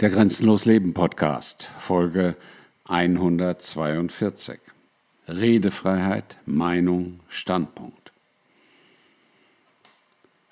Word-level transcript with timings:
Der 0.00 0.10
Grenzenlos 0.10 0.66
Leben 0.66 0.92
Podcast, 0.92 1.70
Folge 1.80 2.36
142. 2.84 4.60
Redefreiheit, 5.26 6.36
Meinung, 6.44 7.20
Standpunkt. 7.30 8.12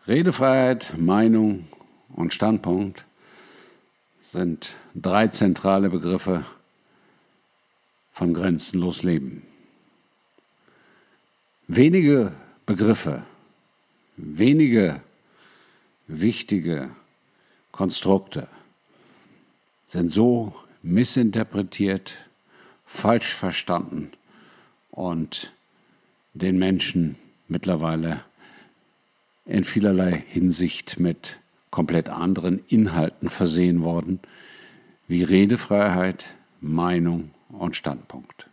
Redefreiheit, 0.09 0.95
Meinung 0.97 1.69
und 2.15 2.33
Standpunkt 2.33 3.05
sind 4.23 4.77
drei 4.95 5.29
zentrale 5.29 5.91
Begriffe 5.91 6.47
von 8.13 8.33
Grenzenlos 8.33 9.03
Leben. 9.03 9.43
Wenige 11.69 12.33
Begriffe, 12.65 13.25
wenige 14.17 15.03
wichtige 16.07 16.89
Konstrukte 17.73 18.49
sind 19.87 20.11
so 20.11 20.55
missinterpretiert, 20.83 22.17
falsch 22.87 23.35
verstanden 23.35 24.13
und 24.91 25.53
den 26.35 26.59
Menschen 26.59 27.17
mittlerweile 27.49 28.23
in 29.47 29.65
vielerlei 29.65 30.25
Hinsicht 30.29 30.99
mit 30.99 31.39
komplett 31.71 32.09
anderen 32.09 32.65
Inhalten 32.69 33.31
versehen 33.31 33.83
worden, 33.83 34.21
wie 35.09 35.23
Redefreiheit, 35.23 36.29
Meinung 36.61 37.31
und 37.51 37.77
Standpunkt. 37.77 38.49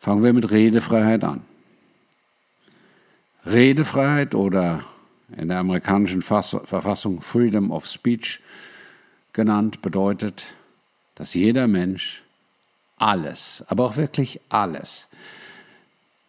Fangen 0.00 0.22
wir 0.22 0.32
mit 0.32 0.50
Redefreiheit 0.50 1.22
an. 1.24 1.42
Redefreiheit 3.44 4.34
oder 4.34 4.84
in 5.36 5.48
der 5.48 5.58
amerikanischen 5.58 6.22
Verfassung 6.22 7.20
Freedom 7.20 7.70
of 7.70 7.86
Speech 7.86 8.40
genannt 9.38 9.82
bedeutet, 9.82 10.46
dass 11.14 11.32
jeder 11.32 11.68
Mensch 11.68 12.24
alles, 12.96 13.62
aber 13.68 13.84
auch 13.84 13.96
wirklich 13.96 14.40
alles 14.48 15.06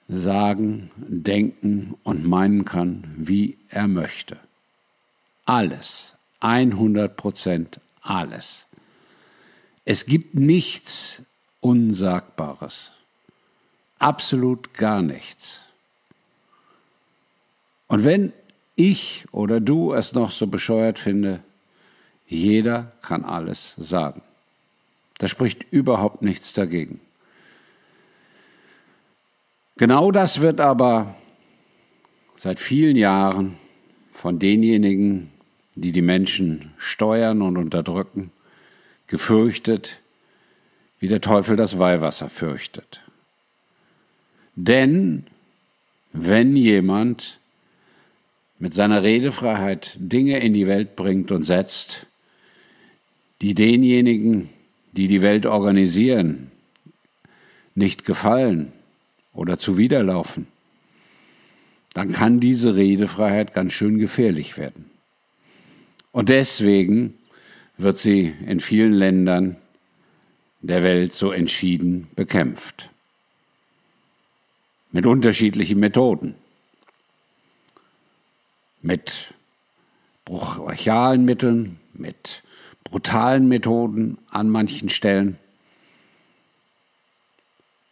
sagen, 0.08 0.92
denken 0.96 1.98
und 2.04 2.24
meinen 2.24 2.66
kann, 2.66 3.12
wie 3.18 3.58
er 3.70 3.88
möchte. 3.88 4.38
Alles, 5.46 6.14
100 6.42 7.18
Prozent 7.18 7.80
alles. 8.02 8.68
Es 9.86 10.06
gibt 10.06 10.36
nichts 10.36 11.24
Unsagbares, 11.62 12.92
absolut 13.98 14.76
gar 14.76 15.02
nichts. 15.02 15.62
Und 17.88 18.04
wenn 18.04 18.34
ich 18.76 19.26
oder 19.32 19.60
du 19.60 19.94
es 19.94 20.14
noch 20.14 20.30
so 20.30 20.46
bescheuert 20.46 21.00
finde, 21.00 21.44
jeder 22.30 22.92
kann 23.02 23.26
alles 23.26 23.74
sagen. 23.78 24.22
Da 25.18 25.28
spricht 25.28 25.66
überhaupt 25.72 26.22
nichts 26.22 26.54
dagegen. 26.54 27.02
Genau 29.78 30.12
das 30.12 30.40
wird 30.40 30.62
aber 30.62 31.16
seit 32.36 32.60
vielen 32.60 32.96
Jahren 32.96 33.58
von 34.14 34.38
denjenigen, 34.38 35.32
die 35.76 35.92
die 35.92 36.04
Menschen 36.04 36.74
steuern 36.78 37.42
und 37.42 37.58
unterdrücken, 37.58 38.32
gefürchtet, 39.08 40.00
wie 41.00 41.08
der 41.08 41.22
Teufel 41.22 41.58
das 41.58 41.80
Weihwasser 41.80 42.30
fürchtet. 42.30 43.02
Denn 44.56 45.26
wenn 46.14 46.56
jemand 46.56 47.40
mit 48.60 48.74
seiner 48.74 49.02
Redefreiheit 49.02 49.96
Dinge 49.98 50.40
in 50.40 50.54
die 50.54 50.68
Welt 50.68 50.96
bringt 50.96 51.32
und 51.32 51.44
setzt, 51.44 52.06
die 53.42 53.54
denjenigen, 53.54 54.50
die 54.92 55.08
die 55.08 55.22
Welt 55.22 55.46
organisieren, 55.46 56.52
nicht 57.76 58.06
gefallen 58.06 58.74
oder 59.34 59.60
zuwiderlaufen, 59.60 60.48
dann 61.94 62.12
kann 62.12 62.40
diese 62.40 62.76
Redefreiheit 62.76 63.54
ganz 63.54 63.74
schön 63.74 63.98
gefährlich 63.98 64.58
werden. 64.58 64.90
Und 66.12 66.30
deswegen 66.30 67.16
wird 67.78 67.98
sie 67.98 68.34
in 68.46 68.60
vielen 68.60 68.94
Ländern 68.94 69.56
der 70.62 70.84
Welt 70.84 71.14
so 71.14 71.32
entschieden 71.32 72.08
bekämpft. 72.16 72.90
Mit 74.92 75.06
unterschiedlichen 75.06 75.80
Methoden. 75.80 76.36
Mit 78.82 79.34
brachialen 80.26 81.26
Mitteln, 81.26 81.80
mit 81.94 82.44
brutalen 82.90 83.48
Methoden 83.48 84.18
an 84.30 84.50
manchen 84.50 84.90
Stellen. 84.90 85.38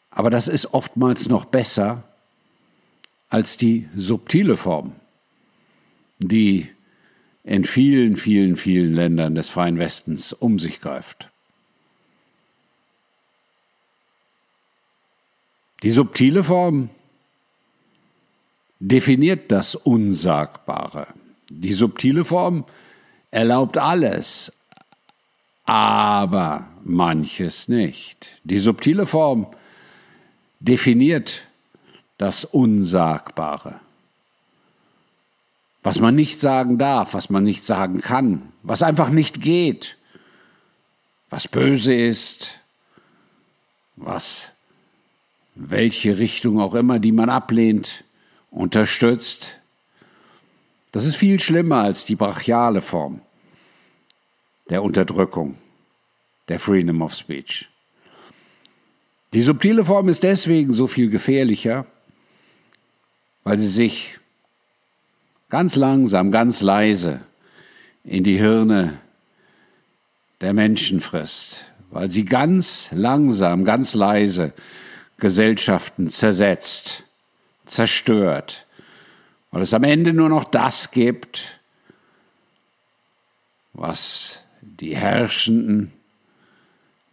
Aber 0.10 0.30
das 0.30 0.48
ist 0.48 0.74
oftmals 0.74 1.30
noch 1.30 1.46
besser 1.46 2.04
als 3.30 3.58
die 3.58 3.88
subtile 3.96 4.58
Form, 4.58 4.94
die 6.20 6.70
in 7.44 7.66
vielen, 7.66 8.18
vielen, 8.18 8.56
vielen 8.56 8.94
Ländern 8.94 9.36
des 9.36 9.50
freien 9.50 9.78
Westens 9.78 10.34
um 10.34 10.60
sich 10.60 10.82
greift. 10.82 11.30
Die 15.84 15.92
subtile 15.92 16.44
Form 16.44 16.90
definiert 18.80 19.52
das 19.52 19.76
Unsagbare. 19.76 21.08
Die 21.50 21.74
subtile 21.74 22.26
Form 22.26 22.66
erlaubt 23.32 23.78
alles, 23.78 24.52
aber 25.68 26.66
manches 26.84 27.68
nicht. 27.68 28.30
Die 28.46 28.58
subtile 28.58 29.06
Form 29.06 29.48
definiert 30.60 31.44
das 32.18 32.46
Unsagbare. 32.46 33.80
Was 35.84 36.00
man 36.00 36.16
nicht 36.16 36.40
sagen 36.40 36.78
darf, 36.78 37.14
was 37.14 37.30
man 37.30 37.44
nicht 37.44 37.64
sagen 37.66 38.02
kann, 38.02 38.54
was 38.64 38.82
einfach 38.82 39.10
nicht 39.10 39.42
geht, 39.42 39.98
was 41.30 41.48
böse 41.48 41.94
ist, 41.94 42.60
was 43.98 44.50
welche 45.54 46.18
Richtung 46.18 46.62
auch 46.62 46.76
immer, 46.76 47.00
die 47.00 47.12
man 47.12 47.30
ablehnt, 47.30 48.06
unterstützt. 48.52 49.58
Das 50.94 51.06
ist 51.06 51.18
viel 51.18 51.40
schlimmer 51.42 51.84
als 51.84 52.06
die 52.06 52.16
brachiale 52.16 52.82
Form 52.82 53.22
der 54.70 54.84
Unterdrückung, 54.84 55.58
der 56.48 56.60
Freedom 56.60 57.02
of 57.02 57.14
Speech. 57.14 57.70
Die 59.34 59.42
subtile 59.42 59.84
Form 59.86 60.10
ist 60.10 60.24
deswegen 60.24 60.74
so 60.74 60.88
viel 60.88 61.10
gefährlicher, 61.10 61.86
weil 63.44 63.58
sie 63.58 63.68
sich 63.68 64.20
ganz 65.50 65.76
langsam, 65.76 66.32
ganz 66.32 66.62
leise 66.62 67.22
in 68.04 68.24
die 68.24 68.38
Hirne 68.38 69.00
der 70.42 70.54
Menschen 70.54 71.02
frisst, 71.02 71.66
weil 71.92 72.12
sie 72.12 72.26
ganz 72.26 72.90
langsam, 72.92 73.64
ganz 73.64 73.94
leise 73.94 74.54
Gesellschaften 75.18 76.10
zersetzt, 76.10 77.04
zerstört, 77.66 78.66
weil 79.52 79.62
es 79.62 79.74
am 79.74 79.84
Ende 79.84 80.14
nur 80.14 80.30
noch 80.30 80.44
das 80.44 80.92
gibt, 80.92 81.60
was 83.74 84.44
die 84.80 84.96
Herrschenden 84.96 85.92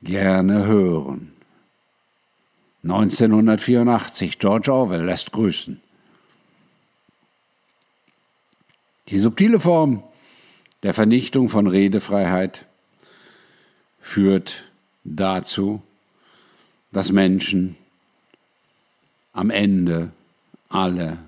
gerne 0.03 0.67
hören. 0.67 1.33
1984, 2.83 4.39
George 4.39 4.73
Orwell 4.73 5.05
lässt 5.05 5.33
grüßen. 5.33 5.81
Die 9.09 9.19
subtile 9.19 9.61
Form 9.61 10.03
der 10.83 10.93
Vernichtung 10.93 11.49
von 11.49 11.67
Redefreiheit 11.67 12.67
führt 14.01 14.65
dazu, 15.05 15.83
dass 16.93 17.11
Menschen 17.11 17.77
am 19.33 19.51
Ende 19.51 20.11
alle 20.69 21.19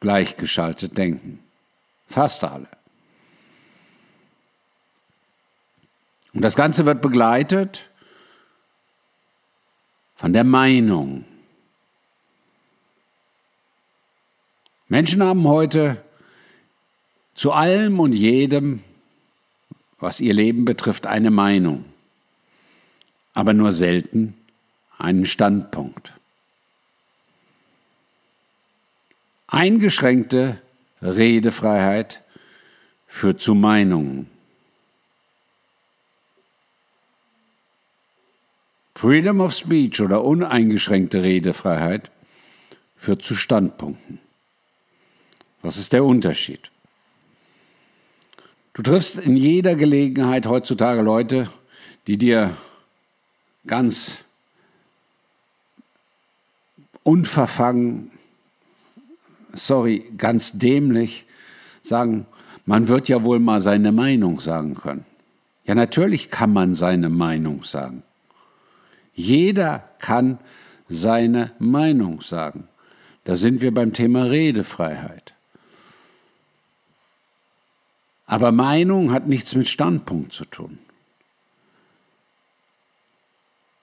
gleichgeschaltet 0.00 0.96
denken. 0.96 1.40
Fast 2.06 2.44
alle. 2.44 2.68
Und 6.34 6.42
das 6.42 6.56
Ganze 6.56 6.86
wird 6.86 7.00
begleitet 7.00 7.88
von 10.16 10.32
der 10.32 10.44
Meinung. 10.44 11.24
Menschen 14.88 15.22
haben 15.22 15.46
heute 15.46 16.02
zu 17.34 17.52
allem 17.52 18.00
und 18.00 18.12
jedem, 18.12 18.82
was 20.00 20.20
ihr 20.20 20.34
Leben 20.34 20.64
betrifft, 20.64 21.06
eine 21.06 21.30
Meinung, 21.30 21.84
aber 23.34 23.52
nur 23.52 23.72
selten 23.72 24.34
einen 24.98 25.24
Standpunkt. 25.24 26.12
Eingeschränkte 29.46 30.60
Redefreiheit 31.00 32.22
führt 33.06 33.40
zu 33.40 33.54
Meinungen. 33.54 34.28
Freedom 39.00 39.40
of 39.40 39.54
Speech 39.54 40.00
oder 40.00 40.24
uneingeschränkte 40.24 41.22
Redefreiheit 41.22 42.10
führt 42.96 43.22
zu 43.22 43.36
Standpunkten. 43.36 44.18
Was 45.62 45.76
ist 45.76 45.92
der 45.92 46.02
Unterschied? 46.02 46.72
Du 48.72 48.82
triffst 48.82 49.20
in 49.20 49.36
jeder 49.36 49.76
Gelegenheit 49.76 50.46
heutzutage 50.46 51.02
Leute, 51.02 51.48
die 52.08 52.18
dir 52.18 52.56
ganz 53.68 54.14
unverfangen, 57.04 58.10
sorry, 59.52 60.10
ganz 60.16 60.58
dämlich 60.58 61.24
sagen, 61.82 62.26
man 62.66 62.88
wird 62.88 63.08
ja 63.08 63.22
wohl 63.22 63.38
mal 63.38 63.60
seine 63.60 63.92
Meinung 63.92 64.40
sagen 64.40 64.74
können. 64.74 65.06
Ja, 65.66 65.76
natürlich 65.76 66.32
kann 66.32 66.52
man 66.52 66.74
seine 66.74 67.10
Meinung 67.10 67.62
sagen. 67.62 68.02
Jeder 69.18 69.82
kann 69.98 70.38
seine 70.88 71.50
Meinung 71.58 72.22
sagen. 72.22 72.68
Da 73.24 73.34
sind 73.34 73.60
wir 73.60 73.74
beim 73.74 73.92
Thema 73.92 74.22
Redefreiheit. 74.22 75.34
Aber 78.26 78.52
Meinung 78.52 79.10
hat 79.10 79.26
nichts 79.26 79.56
mit 79.56 79.68
Standpunkt 79.68 80.32
zu 80.32 80.44
tun. 80.44 80.78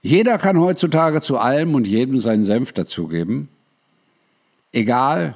Jeder 0.02 0.38
kann 0.38 0.58
heutzutage 0.58 1.20
zu 1.22 1.38
allem 1.38 1.76
und 1.76 1.86
jedem 1.86 2.20
seinen 2.20 2.46
Senf 2.46 2.72
dazugeben, 2.72 3.50
egal 4.72 5.36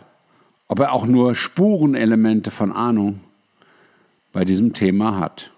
ob 0.69 0.79
er 0.79 0.93
auch 0.93 1.07
nur 1.07 1.35
Spurenelemente 1.35 2.51
von 2.51 2.71
Ahnung 2.71 3.19
bei 4.31 4.45
diesem 4.45 4.73
Thema 4.73 5.19
hat. 5.19 5.51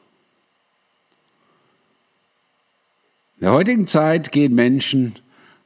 In 3.41 3.45
der 3.45 3.53
heutigen 3.53 3.87
Zeit 3.87 4.31
gehen 4.31 4.53
Menschen 4.53 5.15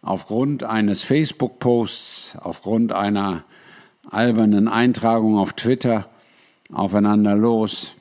aufgrund 0.01 0.63
eines 0.63 1.01
Facebook-Posts, 1.01 2.37
aufgrund 2.39 2.93
einer 2.93 3.43
albernen 4.09 4.69
Eintragung 4.69 5.37
auf 5.37 5.51
Twitter 5.51 6.09
aufeinander 6.71 7.35
los, 7.35 7.93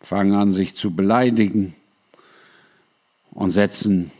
fangen 0.00 0.34
an, 0.34 0.52
sich 0.52 0.76
zu 0.76 0.94
beleidigen 0.94 1.74
und 3.32 3.50
setzen 3.50 4.12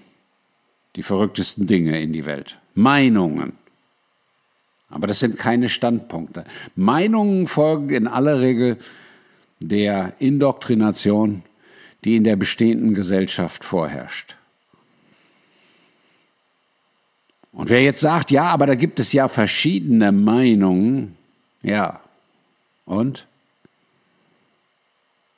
die 0.96 1.04
verrücktesten 1.04 1.68
Dinge 1.68 2.00
in 2.00 2.12
die 2.12 2.26
Welt. 2.26 2.58
Meinungen. 2.74 3.52
Aber 4.90 5.06
das 5.06 5.20
sind 5.20 5.38
keine 5.38 5.68
Standpunkte. 5.68 6.46
Meinungen 6.74 7.46
folgen 7.46 7.90
in 7.90 8.08
aller 8.08 8.40
Regel 8.40 8.78
der 9.60 10.14
Indoktrination, 10.18 11.44
die 12.04 12.16
in 12.16 12.24
der 12.24 12.34
bestehenden 12.34 12.92
Gesellschaft 12.94 13.62
vorherrscht. 13.62 14.34
Und 17.54 17.68
wer 17.68 17.82
jetzt 17.82 18.00
sagt, 18.00 18.30
ja, 18.30 18.44
aber 18.44 18.66
da 18.66 18.74
gibt 18.74 18.98
es 18.98 19.12
ja 19.12 19.28
verschiedene 19.28 20.10
Meinungen, 20.10 21.16
ja, 21.62 22.00
und? 22.84 23.26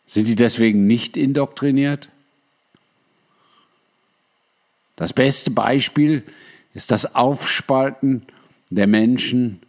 Sind 0.06 0.26
die 0.26 0.34
deswegen 0.34 0.86
nicht 0.86 1.16
indoktriniert? 1.16 2.08
Das 4.96 5.12
beste 5.12 5.50
Beispiel 5.50 6.22
ist 6.72 6.90
das 6.90 7.14
Aufspalten 7.14 8.26
der 8.70 8.86
Menschen 8.86 9.60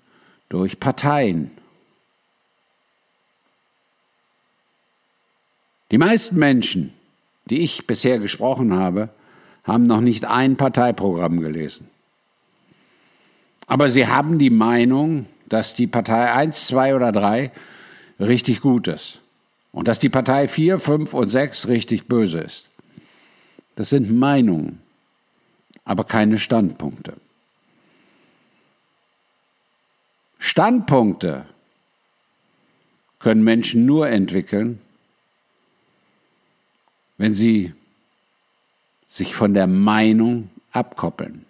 durch 0.48 0.80
Parteien. 0.80 1.52
Die 5.92 5.98
meisten 5.98 6.38
Menschen, 6.38 6.94
die 7.50 7.60
ich 7.60 7.88
bisher 7.88 8.20
gesprochen 8.20 8.74
habe, 8.74 9.10
haben 9.64 9.86
noch 9.86 10.02
nicht 10.02 10.26
ein 10.26 10.56
Parteiprogramm 10.56 11.42
gelesen. 11.42 11.90
Aber 13.68 13.92
sie 13.92 14.08
haben 14.08 14.40
die 14.40 14.50
Meinung, 14.50 15.28
dass 15.48 15.76
die 15.76 15.88
Partei 15.88 16.32
1, 16.32 16.68
2 16.68 16.96
oder 16.96 17.12
3 17.12 17.52
richtig 18.20 18.62
gut 18.62 18.88
ist. 18.88 19.20
Und 19.72 19.88
dass 19.88 20.00
die 20.00 20.10
Partei 20.10 20.48
4, 20.48 20.80
5 20.80 21.14
und 21.14 21.28
6 21.28 21.68
richtig 21.68 22.08
böse 22.08 22.40
ist. 22.40 22.70
Das 23.76 23.90
sind 23.90 24.12
Meinungen, 24.12 24.82
aber 25.86 26.04
keine 26.04 26.40
Standpunkte. 26.40 27.14
Standpunkte 30.40 31.46
können 33.20 33.44
Menschen 33.44 33.86
nur 33.86 34.08
entwickeln, 34.10 34.80
wenn 37.18 37.34
sie 37.34 37.74
sich 39.06 39.36
von 39.36 39.54
der 39.54 39.68
Meinung 39.68 40.50
abkoppeln. 40.72 41.46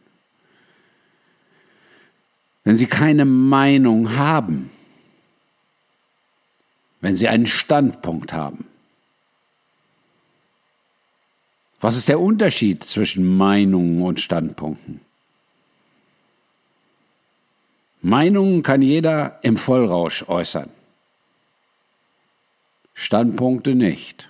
Wenn 2.67 2.75
sie 2.75 2.87
keine 2.87 3.23
Meinung 3.23 4.17
haben, 4.17 4.69
wenn 6.99 7.15
sie 7.15 7.29
einen 7.29 7.47
Standpunkt 7.47 8.33
haben. 8.33 8.65
Was 11.79 11.95
ist 11.95 12.09
der 12.09 12.19
Unterschied 12.19 12.83
zwischen 12.83 13.37
Meinungen 13.37 14.01
und 14.01 14.19
Standpunkten? 14.19 14.99
Meinungen 18.01 18.63
kann 18.63 18.81
jeder 18.81 19.39
im 19.43 19.55
Vollrausch 19.55 20.27
äußern, 20.27 20.69
Standpunkte 22.93 23.75
nicht. 23.75 24.29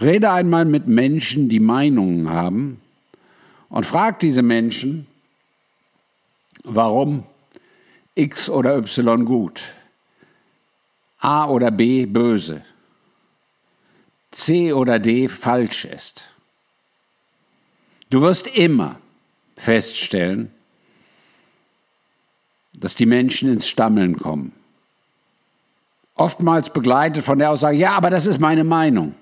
Rede 0.00 0.30
einmal 0.30 0.66
mit 0.66 0.86
Menschen, 0.86 1.48
die 1.48 1.58
Meinungen 1.58 2.30
haben, 2.30 2.80
und 3.68 3.86
frag 3.86 4.20
diese 4.20 4.42
Menschen, 4.42 5.08
warum 6.64 7.24
X 8.14 8.48
oder 8.48 8.76
Y 8.76 9.24
gut, 9.24 9.62
A 11.18 11.48
oder 11.48 11.70
B 11.70 12.06
böse, 12.06 12.64
C 14.30 14.72
oder 14.72 14.98
D 14.98 15.28
falsch 15.28 15.84
ist. 15.84 16.22
Du 18.10 18.22
wirst 18.22 18.46
immer 18.46 19.00
feststellen, 19.56 20.52
dass 22.72 22.94
die 22.94 23.06
Menschen 23.06 23.50
ins 23.50 23.66
Stammeln 23.66 24.16
kommen. 24.16 24.52
Oftmals 26.14 26.70
begleitet 26.70 27.24
von 27.24 27.38
der 27.38 27.50
Aussage, 27.50 27.76
ja, 27.76 27.92
aber 27.92 28.10
das 28.10 28.26
ist 28.26 28.40
meine 28.40 28.64
Meinung. 28.64 29.14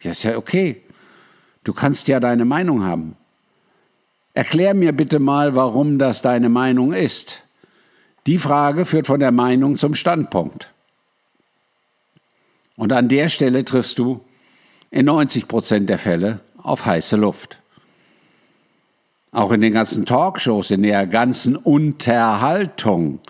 Ja, 0.00 0.10
ist 0.10 0.22
ja 0.22 0.36
okay. 0.36 0.82
Du 1.64 1.72
kannst 1.72 2.06
ja 2.08 2.20
deine 2.20 2.44
Meinung 2.44 2.84
haben. 2.84 3.16
Erklär 4.34 4.74
mir 4.74 4.92
bitte 4.92 5.20
mal, 5.20 5.54
warum 5.54 5.98
das 5.98 6.20
deine 6.20 6.48
Meinung 6.48 6.92
ist. 6.92 7.42
Die 8.26 8.38
Frage 8.38 8.84
führt 8.84 9.06
von 9.06 9.20
der 9.20 9.30
Meinung 9.30 9.78
zum 9.78 9.94
Standpunkt. 9.94 10.70
Und 12.76 12.92
an 12.92 13.08
der 13.08 13.28
Stelle 13.28 13.64
triffst 13.64 13.98
du 14.00 14.24
in 14.90 15.06
90 15.06 15.46
Prozent 15.46 15.88
der 15.88 15.98
Fälle 15.98 16.40
auf 16.56 16.84
heiße 16.84 17.16
Luft. 17.16 17.60
Auch 19.30 19.52
in 19.52 19.60
den 19.60 19.72
ganzen 19.72 20.04
Talkshows, 20.04 20.72
in 20.72 20.82
der 20.82 21.06
ganzen 21.06 21.54
Unterhaltung, 21.54 23.20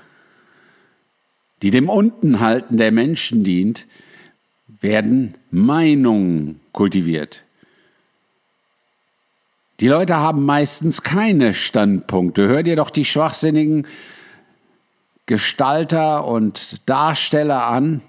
die 1.60 1.70
dem 1.70 1.90
Untenhalten 1.90 2.78
der 2.78 2.92
Menschen 2.92 3.44
dient, 3.44 3.86
werden 4.80 5.34
Meinungen 5.50 6.60
kultiviert. 6.72 7.42
Die 9.80 9.88
Leute 9.88 10.16
haben 10.16 10.44
meistens 10.44 11.02
keine 11.02 11.52
Standpunkte. 11.52 12.46
Hör 12.46 12.62
dir 12.62 12.76
doch 12.76 12.90
die 12.90 13.04
schwachsinnigen 13.04 13.86
Gestalter 15.26 16.26
und 16.26 16.80
Darsteller 16.86 17.66
an, 17.66 18.02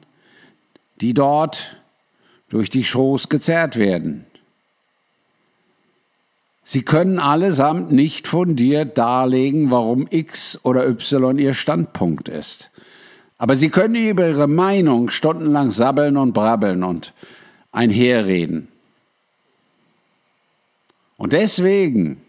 die 1.01 1.13
dort 1.13 1.77
durch 2.49 2.69
die 2.69 2.83
Shows 2.83 3.29
gezerrt 3.29 3.77
werden. 3.77 4.25
Sie 6.63 6.81
können 6.81 7.19
allesamt 7.19 7.91
nicht 7.91 8.27
fundiert 8.27 8.97
darlegen, 8.97 9.71
warum 9.71 10.07
X 10.09 10.59
oder 10.63 10.87
Y 10.87 11.37
ihr 11.37 11.53
Standpunkt 11.53 12.27
ist. 12.27 12.69
Aber 13.37 13.55
sie 13.55 13.69
können 13.69 13.95
über 13.95 14.27
ihre 14.27 14.47
Meinung 14.47 15.09
stundenlang 15.09 15.71
sabbeln 15.71 16.17
und 16.17 16.33
brabbeln 16.33 16.83
und 16.83 17.13
einherreden. 17.71 18.67
Und 21.17 21.33
deswegen, 21.33 22.21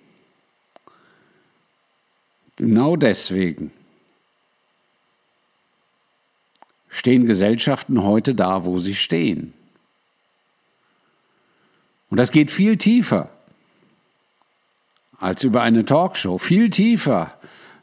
genau 2.57 2.97
deswegen, 2.97 3.73
stehen 6.89 7.27
Gesellschaften 7.27 8.03
heute 8.03 8.35
da, 8.35 8.65
wo 8.65 8.79
sie 8.79 8.95
stehen. 8.95 9.53
Und 12.09 12.19
das 12.19 12.31
geht 12.31 12.51
viel 12.51 12.77
tiefer 12.77 13.31
als 15.19 15.45
über 15.45 15.63
eine 15.63 15.85
Talkshow, 15.85 16.39
viel 16.39 16.71
tiefer 16.71 17.35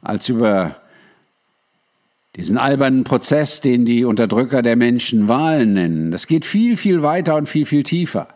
als 0.02 0.30
über 0.30 0.82
diesen 2.36 2.58
albernen 2.58 3.04
Prozess, 3.04 3.62
den 3.62 3.86
die 3.86 4.06
Unterdrücker 4.06 4.62
der 4.62 4.76
Menschen 4.76 5.28
Wahlen 5.28 5.74
nennen. 5.74 6.12
Das 6.12 6.26
geht 6.26 6.46
viel, 6.46 6.78
viel 6.78 7.04
weiter 7.04 7.36
und 7.36 7.48
viel, 7.48 7.66
viel 7.66 7.84
tiefer. 7.84 8.28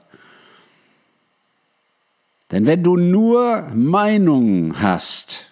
Denn 2.51 2.65
wenn 2.65 2.83
du 2.83 2.95
nur 2.95 3.69
Meinungen 3.73 4.81
hast 4.81 5.47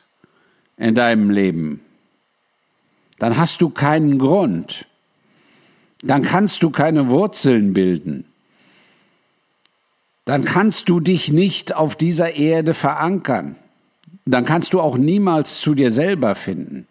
in 0.78 0.96
deinem 0.96 1.30
Leben, 1.30 1.82
dann 3.20 3.38
hast 3.38 3.62
du 3.62 3.70
keinen 3.70 4.18
Grund, 4.18 4.86
dann 6.02 6.24
kannst 6.24 6.64
du 6.64 6.70
keine 6.70 7.10
Wurzeln 7.10 7.74
bilden, 7.74 8.25
dann 10.25 10.46
kannst 10.46 10.90
du 10.90 11.00
dich 11.00 11.32
nicht 11.32 11.75
auf 11.75 11.96
dieser 11.96 12.36
Erde 12.36 12.74
verankern, 12.74 13.56
dann 14.25 14.46
kannst 14.46 14.74
du 14.74 14.82
auch 14.82 14.98
niemals 14.98 15.60
zu 15.60 15.75
dir 15.75 15.92
selber 15.92 16.36
finden. 16.36 16.88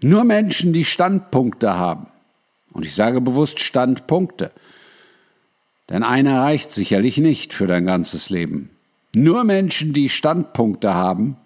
Nur 0.00 0.24
Menschen, 0.24 0.72
die 0.72 0.84
Standpunkte 0.84 1.74
haben, 1.74 2.06
und 2.72 2.84
ich 2.84 2.94
sage 2.94 3.20
bewusst 3.20 3.60
Standpunkte, 3.60 4.52
denn 5.88 6.02
einer 6.02 6.42
reicht 6.42 6.72
sicherlich 6.72 7.18
nicht 7.18 7.54
für 7.54 7.66
dein 7.66 7.86
ganzes 7.86 8.30
Leben. 8.30 8.70
Nur 9.14 9.44
Menschen, 9.44 9.92
die 9.92 10.08
Standpunkte 10.08 10.94
haben, 10.94 11.36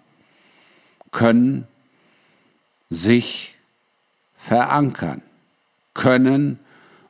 können 1.11 1.67
sich 2.89 3.55
verankern, 4.35 5.21
können 5.93 6.59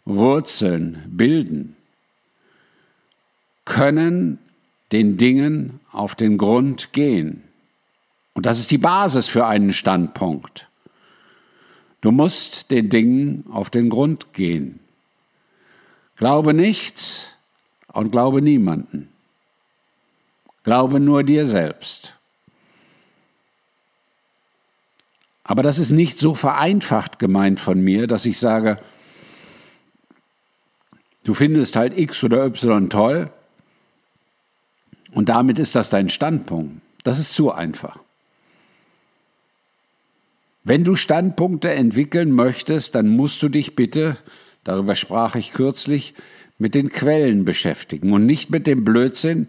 Wurzeln 0.06 1.04
bilden, 1.08 1.76
können 3.66 4.40
den 4.92 5.18
Dingen 5.18 5.80
auf 5.92 6.16
den 6.16 6.38
Grund 6.38 6.92
gehen. 6.94 7.44
Und 8.34 8.46
das 8.46 8.60
ist 8.60 8.72
die 8.72 8.78
Basis 8.78 9.28
für 9.28 9.46
einen 9.48 9.74
Standpunkt. 9.74 10.68
Du 12.02 12.12
musst 12.12 12.72
den 12.72 12.90
Dingen 12.90 13.46
auf 13.52 13.70
den 13.70 13.90
Grund 13.90 14.34
gehen. 14.34 14.80
Glaube 16.22 16.54
nichts 16.54 17.32
und 17.92 18.12
glaube 18.12 18.44
niemanden. 18.44 19.10
Glaube 20.64 21.00
nur 21.00 21.24
dir 21.24 21.48
selbst. 21.48 22.14
Aber 25.44 25.64
das 25.64 25.80
ist 25.80 25.90
nicht 25.90 26.20
so 26.20 26.36
vereinfacht 26.36 27.18
gemeint 27.18 27.60
von 27.60 27.82
mir, 27.82 28.06
dass 28.06 28.28
ich 28.28 28.38
sage, 28.38 28.80
du 31.24 31.34
findest 31.34 31.76
halt 31.76 31.98
X 31.98 32.24
oder 32.24 32.46
Y 32.46 32.92
toll 32.92 33.32
und 35.14 35.28
damit 35.28 35.58
ist 35.58 35.74
das 35.74 35.90
dein 35.90 36.10
Standpunkt. 36.10 36.84
Das 37.04 37.18
ist 37.18 37.34
zu 37.34 37.52
einfach. 37.52 37.98
Wenn 40.64 40.84
du 40.84 40.96
Standpunkte 40.96 41.72
entwickeln 41.72 42.30
möchtest, 42.30 42.94
dann 42.94 43.08
musst 43.08 43.42
du 43.42 43.50
dich 43.50 43.76
bitte, 43.76 44.20
darüber 44.64 44.96
sprach 44.96 45.36
ich 45.36 45.52
kürzlich, 45.52 46.14
mit 46.58 46.76
den 46.76 46.90
Quellen 46.90 47.44
beschäftigen 47.44 48.14
und 48.14 48.26
nicht 48.26 48.52
mit 48.52 48.68
dem 48.68 48.84
Blödsinn, 48.84 49.48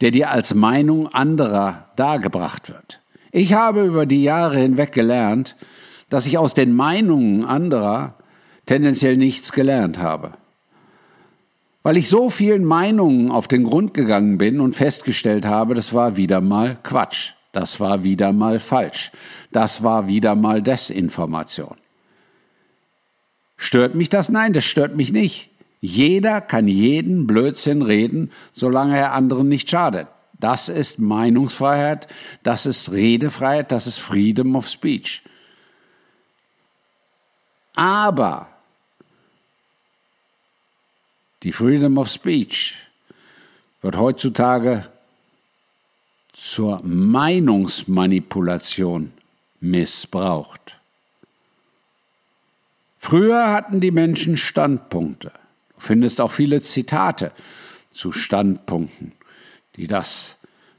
der 0.00 0.10
dir 0.10 0.30
als 0.30 0.54
Meinung 0.54 1.08
anderer 1.08 1.90
dargebracht 1.96 2.68
wird. 2.68 3.00
Ich 3.32 3.54
habe 3.54 3.84
über 3.84 4.06
die 4.06 4.22
Jahre 4.22 4.58
hinweg 4.58 4.92
gelernt, 4.92 5.56
dass 6.08 6.26
ich 6.26 6.38
aus 6.38 6.54
den 6.54 6.72
Meinungen 6.74 7.44
anderer 7.44 8.14
tendenziell 8.66 9.16
nichts 9.16 9.52
gelernt 9.52 9.98
habe. 9.98 10.34
Weil 11.82 11.96
ich 11.96 12.08
so 12.08 12.30
vielen 12.30 12.64
Meinungen 12.64 13.30
auf 13.30 13.48
den 13.48 13.64
Grund 13.64 13.92
gegangen 13.94 14.38
bin 14.38 14.60
und 14.60 14.76
festgestellt 14.76 15.46
habe, 15.46 15.74
das 15.74 15.92
war 15.92 16.16
wieder 16.16 16.40
mal 16.40 16.78
Quatsch. 16.82 17.32
Das 17.52 17.80
war 17.80 18.04
wieder 18.04 18.32
mal 18.32 18.58
falsch. 18.58 19.10
Das 19.50 19.82
war 19.82 20.06
wieder 20.06 20.34
mal 20.34 20.62
Desinformation. 20.62 21.76
Stört 23.62 23.94
mich 23.94 24.08
das? 24.08 24.28
Nein, 24.28 24.52
das 24.52 24.64
stört 24.64 24.96
mich 24.96 25.12
nicht. 25.12 25.48
Jeder 25.80 26.40
kann 26.40 26.66
jeden 26.66 27.28
Blödsinn 27.28 27.82
reden, 27.82 28.32
solange 28.52 28.98
er 28.98 29.12
anderen 29.12 29.48
nicht 29.48 29.70
schadet. 29.70 30.08
Das 30.32 30.68
ist 30.68 30.98
Meinungsfreiheit, 30.98 32.08
das 32.42 32.66
ist 32.66 32.90
Redefreiheit, 32.90 33.70
das 33.70 33.86
ist 33.86 33.98
Freedom 33.98 34.56
of 34.56 34.68
Speech. 34.68 35.22
Aber 37.76 38.48
die 41.44 41.52
Freedom 41.52 41.98
of 41.98 42.08
Speech 42.08 42.74
wird 43.80 43.96
heutzutage 43.96 44.88
zur 46.32 46.82
Meinungsmanipulation 46.82 49.12
missbraucht. 49.60 50.81
Früher 53.04 53.50
hatten 53.50 53.80
die 53.80 53.90
Menschen 53.90 54.36
Standpunkte. 54.36 55.32
Du 55.74 55.80
findest 55.80 56.20
auch 56.20 56.30
viele 56.30 56.62
Zitate 56.62 57.32
zu 57.90 58.12
Standpunkten, 58.12 59.10
die 59.74 59.88
das 59.88 60.36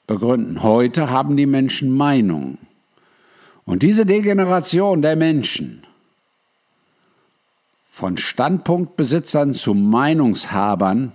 begründen. 0.07 0.63
Heute 0.63 1.09
haben 1.09 1.35
die 1.35 1.45
Menschen 1.45 1.91
Meinungen. 1.91 2.59
Und 3.65 3.83
diese 3.83 4.05
Degeneration 4.05 5.01
der 5.01 5.17
Menschen 5.17 5.85
von 7.91 8.15
Standpunktbesitzern 8.15 9.53
zu 9.53 9.73
Meinungshabern 9.73 11.11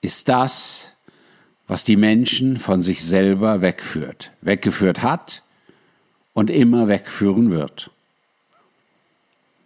ist 0.00 0.28
das, 0.28 0.92
was 1.66 1.82
die 1.82 1.96
Menschen 1.96 2.56
von 2.56 2.82
sich 2.82 3.04
selber 3.04 3.62
wegführt, 3.62 4.30
weggeführt 4.42 5.02
hat 5.02 5.42
und 6.36 6.50
immer 6.50 6.86
wegführen 6.86 7.50
wird. 7.50 7.90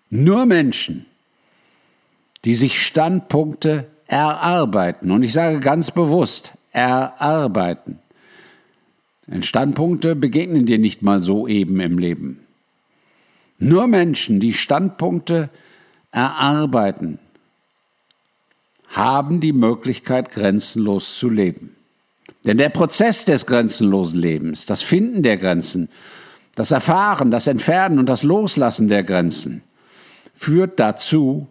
Nur 0.09 0.47
Menschen, 0.47 1.05
die 2.45 2.55
sich 2.55 2.81
Standpunkte 2.81 3.89
erarbeiten, 4.07 5.11
und 5.11 5.25
ich 5.25 5.33
sage 5.33 5.59
ganz 5.59 5.91
bewusst, 5.91 6.53
erarbeiten. 6.71 7.99
Denn 9.27 9.43
Standpunkte 9.43 10.15
begegnen 10.15 10.65
dir 10.65 10.79
nicht 10.79 11.03
mal 11.03 11.21
so 11.25 11.49
eben 11.49 11.81
im 11.81 11.99
Leben. 11.99 12.47
Nur 13.59 13.89
Menschen, 13.89 14.39
die 14.39 14.53
Standpunkte 14.53 15.51
erarbeiten, 16.13 17.19
haben 18.87 19.41
die 19.41 19.53
Möglichkeit, 19.53 20.31
grenzenlos 20.31 21.19
zu 21.19 21.29
leben. 21.29 21.75
Denn 22.45 22.59
der 22.59 22.69
Prozess 22.69 23.25
des 23.25 23.45
grenzenlosen 23.47 24.21
Lebens, 24.21 24.67
das 24.67 24.83
Finden 24.83 25.25
der 25.25 25.37
Grenzen, 25.37 25.89
das 26.61 26.73
Erfahren, 26.73 27.31
das 27.31 27.47
Entfernen 27.47 27.99
und 27.99 28.05
das 28.05 28.23
Loslassen 28.23 28.89
der 28.89 29.03
Grenzen, 29.03 29.63
führt 30.35 30.79
dazu, 30.79 31.49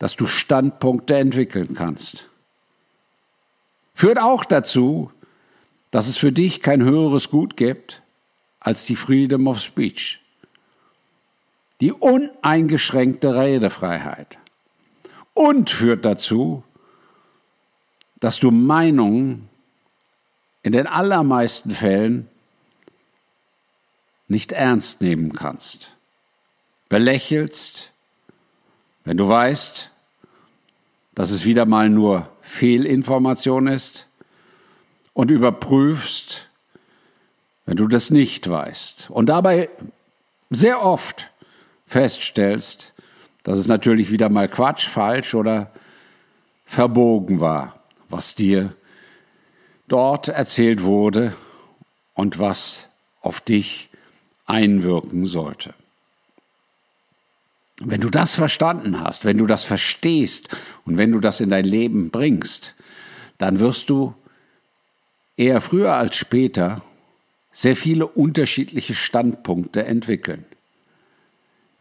dass 0.00 0.16
du 0.16 0.26
Standpunkte 0.26 1.14
entwickeln 1.14 1.74
kannst. 1.74 2.26
Führt 3.94 4.18
auch 4.18 4.44
dazu, 4.44 5.12
dass 5.92 6.08
es 6.08 6.16
für 6.16 6.32
dich 6.32 6.62
kein 6.62 6.82
höheres 6.82 7.30
Gut 7.30 7.56
gibt 7.56 8.02
als 8.58 8.84
die 8.86 8.96
Freedom 8.96 9.46
of 9.46 9.60
Speech, 9.60 10.20
die 11.80 11.92
uneingeschränkte 11.92 13.36
Redefreiheit 13.36 14.36
und 15.32 15.70
führt 15.70 16.04
dazu, 16.04 16.64
dass 18.18 18.40
du 18.40 18.50
Meinungen 18.50 19.48
in 20.64 20.72
den 20.72 20.88
allermeisten 20.88 21.70
Fällen 21.70 22.28
nicht 24.28 24.52
ernst 24.52 25.00
nehmen 25.00 25.32
kannst. 25.32 25.92
Belächelst, 26.88 27.90
wenn 29.04 29.16
du 29.16 29.28
weißt, 29.28 29.90
dass 31.14 31.30
es 31.30 31.44
wieder 31.44 31.66
mal 31.66 31.88
nur 31.88 32.28
Fehlinformation 32.42 33.66
ist 33.66 34.06
und 35.12 35.30
überprüfst, 35.30 36.48
wenn 37.66 37.76
du 37.76 37.88
das 37.88 38.10
nicht 38.10 38.48
weißt. 38.48 39.10
Und 39.10 39.26
dabei 39.26 39.68
sehr 40.50 40.84
oft 40.84 41.30
feststellst, 41.86 42.92
dass 43.42 43.58
es 43.58 43.66
natürlich 43.66 44.10
wieder 44.10 44.28
mal 44.28 44.48
Quatsch, 44.48 44.86
falsch 44.88 45.34
oder 45.34 45.70
verbogen 46.66 47.40
war, 47.40 47.80
was 48.08 48.34
dir 48.34 48.74
dort 49.86 50.28
erzählt 50.28 50.82
wurde 50.82 51.34
und 52.14 52.38
was 52.38 52.88
auf 53.20 53.40
dich 53.40 53.90
einwirken 54.46 55.26
sollte. 55.26 55.74
Wenn 57.80 58.00
du 58.00 58.10
das 58.10 58.34
verstanden 58.34 59.00
hast, 59.00 59.24
wenn 59.24 59.38
du 59.38 59.46
das 59.46 59.64
verstehst 59.64 60.48
und 60.84 60.96
wenn 60.96 61.12
du 61.12 61.20
das 61.20 61.40
in 61.40 61.50
dein 61.50 61.64
Leben 61.64 62.10
bringst, 62.10 62.74
dann 63.38 63.58
wirst 63.58 63.90
du 63.90 64.14
eher 65.36 65.60
früher 65.60 65.96
als 65.96 66.14
später 66.14 66.82
sehr 67.50 67.76
viele 67.76 68.06
unterschiedliche 68.06 68.94
Standpunkte 68.94 69.84
entwickeln, 69.86 70.44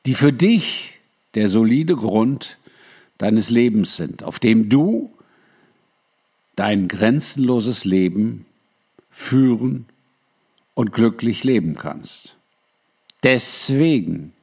die 0.06 0.16
für 0.16 0.34
dich 0.34 1.00
der 1.36 1.48
solide 1.48 1.96
Grund 1.96 2.58
deines 3.18 3.50
Lebens 3.50 3.96
sind, 3.96 4.24
auf 4.24 4.40
dem 4.40 4.70
du 4.70 5.12
dein 6.56 6.88
grenzenloses 6.88 7.86
Leben 7.86 8.46
führen 9.10 9.86
und 10.76 10.92
glücklich 10.92 11.44
leben 11.44 11.76
kannst. 11.76 12.36
Deswegen 13.24 14.34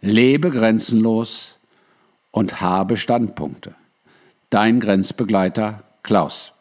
lebe 0.00 0.50
grenzenlos 0.50 1.56
und 2.30 2.60
habe 2.60 2.96
Standpunkte. 2.96 3.74
dein 4.52 4.80
Grenzbegleiter 4.80 5.82
Klaus. 6.02 6.52